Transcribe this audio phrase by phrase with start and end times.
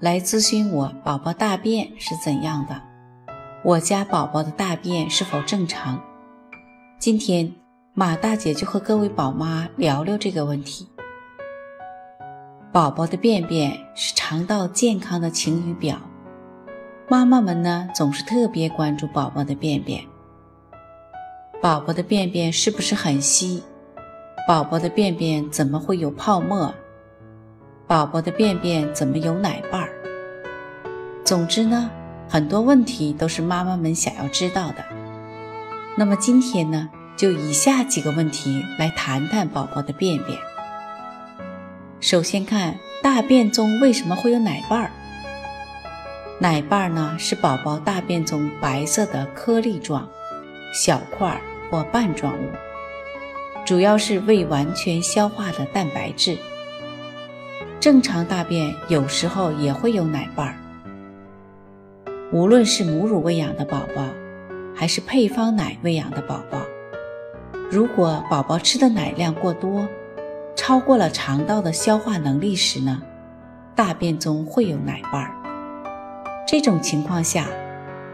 [0.00, 2.80] 来咨询我，宝宝大便是怎样的？
[3.62, 6.02] 我家宝宝的大便是否正常？
[6.98, 7.52] 今天
[7.92, 10.88] 马大姐就和各位宝妈聊聊这个问题。
[12.72, 15.98] 宝宝的便便是肠道健康的晴雨表，
[17.06, 20.02] 妈妈们呢总是特别关注宝宝的便便。
[21.60, 23.62] 宝宝的便便是不是很稀？
[24.48, 26.72] 宝宝的便便怎么会有泡沫？
[27.90, 29.90] 宝宝的便便怎么有奶瓣儿？
[31.24, 31.90] 总之呢，
[32.28, 34.84] 很多问题都是妈妈们想要知道的。
[35.96, 40.38] 那么今天呢，就以下几个问题来谈谈宝宝的便便。
[41.98, 44.90] 首先看大便中为什么会有奶瓣儿？
[46.38, 50.08] 奶瓣儿呢是宝宝大便中白色的颗粒状、
[50.72, 52.52] 小块或瓣状物，
[53.66, 56.38] 主要是未完全消化的蛋白质。
[57.80, 60.54] 正常大便有时候也会有奶瓣儿，
[62.30, 64.04] 无论是母乳喂养的宝宝，
[64.76, 66.58] 还是配方奶喂养的宝宝，
[67.70, 69.88] 如果宝宝吃的奶量过多，
[70.54, 73.00] 超过了肠道的消化能力时呢，
[73.74, 75.34] 大便中会有奶瓣儿。
[76.46, 77.46] 这种情况下，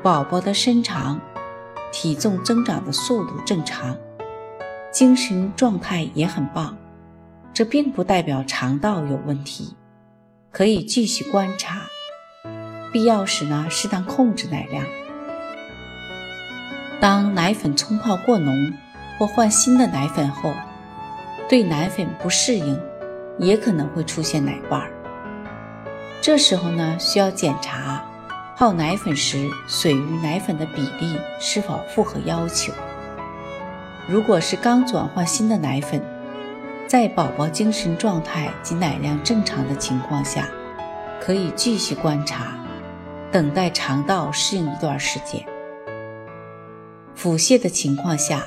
[0.00, 1.20] 宝宝的身长、
[1.90, 3.96] 体重增长的速度正常，
[4.92, 6.76] 精神状态也很棒。
[7.56, 9.74] 这并不代表肠道有问题，
[10.52, 11.80] 可以继续观察，
[12.92, 14.84] 必要时呢适当控制奶量。
[17.00, 18.74] 当奶粉冲泡过浓
[19.18, 20.52] 或换新的奶粉后，
[21.48, 22.78] 对奶粉不适应，
[23.38, 24.90] 也可能会出现奶瓣儿。
[26.20, 28.04] 这时候呢需要检查
[28.54, 32.70] 泡奶粉时水与奶粉的比例是否符合要求。
[34.06, 36.02] 如果是刚转换新的奶粉，
[36.86, 40.48] 在宝宝精神状态及奶量正常的情况下，
[41.20, 42.56] 可以继续观察，
[43.32, 45.44] 等待肠道适应一段时间。
[47.16, 48.44] 腹泻的情况下，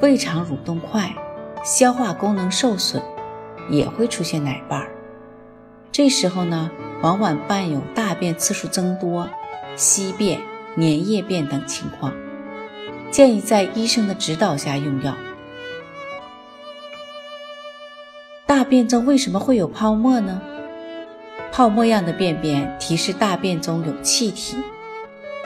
[0.00, 1.12] 胃肠蠕动快，
[1.64, 3.02] 消化功能受损，
[3.68, 4.88] 也会出现奶瓣儿。
[5.90, 6.70] 这时候呢，
[7.02, 9.28] 往往伴有大便次数增多、
[9.74, 10.38] 稀便、
[10.76, 12.12] 粘液便等情况，
[13.10, 15.12] 建议在医生的指导下用药。
[18.54, 20.40] 大便中为什么会有泡沫呢？
[21.50, 24.56] 泡沫样的便便提示大便中有气体。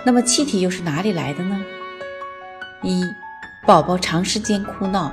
[0.04, 1.64] 那么气体又是哪里来的呢？
[2.82, 3.02] 一、
[3.66, 5.10] 宝宝长时间哭闹，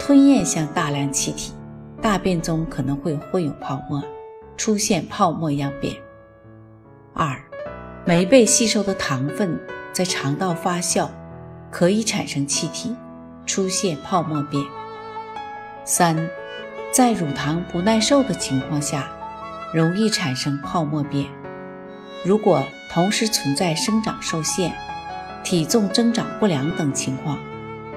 [0.00, 1.52] 吞咽下大量气体，
[2.02, 4.02] 大便中可能会混有泡沫，
[4.56, 5.94] 出现泡沫样便。
[7.14, 7.40] 二、
[8.04, 9.56] 没被吸收的糖分
[9.92, 11.06] 在肠道发酵，
[11.70, 12.96] 可以产生气体，
[13.46, 14.60] 出现泡沫便。
[15.84, 16.28] 三。
[16.90, 19.10] 在乳糖不耐受的情况下，
[19.72, 21.26] 容易产生泡沫便。
[22.24, 24.72] 如果同时存在生长受限、
[25.44, 27.38] 体重增长不良等情况，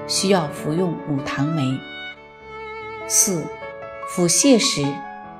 [0.06, 1.78] 需要服用乳糖酶。
[3.08, 3.44] 四、
[4.08, 4.84] 腹泻时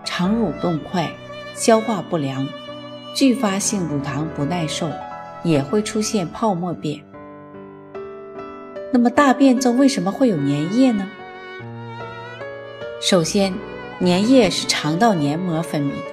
[0.03, 1.11] 肠蠕动快、
[1.55, 2.49] 消化不良、
[3.15, 4.91] 继发性乳糖不耐受，
[5.45, 7.05] 也会出现泡沫便。
[8.93, 11.09] 那么大便中为什么会有粘液呢？
[13.05, 13.53] 首先，
[13.99, 16.13] 粘液是肠道黏膜分泌的，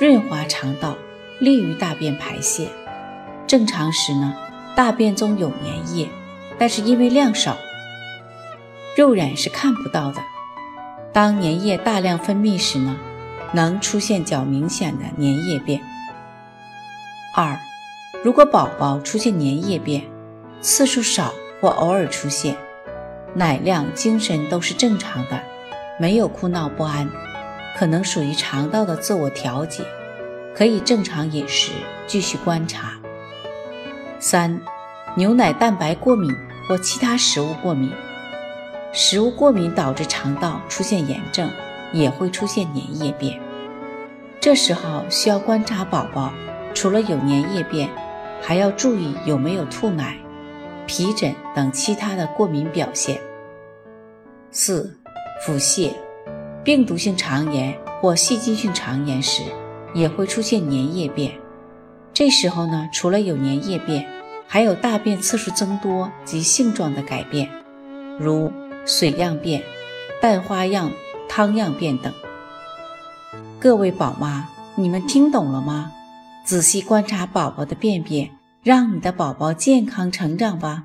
[0.00, 0.98] 润滑肠道，
[1.38, 2.66] 利于大便排泄。
[3.46, 4.34] 正常时呢，
[4.74, 6.08] 大便中有粘液，
[6.58, 7.56] 但是因为量少，
[8.96, 10.20] 肉眼是看不到的。
[11.12, 12.96] 当粘液大量分泌时呢，
[13.52, 15.80] 能出现较明显的粘液便。
[17.32, 17.60] 二，
[18.24, 20.02] 如果宝宝出现粘液便，
[20.60, 22.56] 次数少或偶尔出现，
[23.34, 25.40] 奶量、精神都是正常的。
[26.00, 27.10] 没有哭闹不安，
[27.76, 29.84] 可能属于肠道的自我调节，
[30.54, 31.72] 可以正常饮食，
[32.06, 32.92] 继续观察。
[34.20, 34.60] 三、
[35.16, 36.32] 牛奶蛋白过敏
[36.68, 37.92] 或其他食物过敏，
[38.92, 41.50] 食物过敏导致肠道出现炎症，
[41.92, 43.40] 也会出现粘液便。
[44.40, 46.32] 这时候需要观察宝宝，
[46.74, 47.88] 除了有粘液便，
[48.40, 50.16] 还要注意有没有吐奶、
[50.86, 53.20] 皮疹等其他的过敏表现。
[54.50, 54.97] 四。
[55.44, 55.92] 腹泻、
[56.64, 59.42] 病毒性肠炎或细菌性肠炎时，
[59.94, 61.38] 也会出现粘液便。
[62.12, 64.06] 这时候呢，除了有粘液便，
[64.46, 67.48] 还有大便次数增多及性状的改变，
[68.18, 68.52] 如
[68.84, 69.62] 水样便、
[70.20, 70.90] 蛋花样、
[71.28, 72.12] 汤样便等。
[73.60, 75.92] 各位宝妈，你们听懂了吗？
[76.44, 78.30] 仔细观察宝宝的便便，
[78.62, 80.84] 让你的宝宝健康成长吧。